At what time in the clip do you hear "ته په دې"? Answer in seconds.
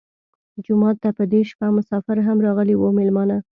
1.03-1.41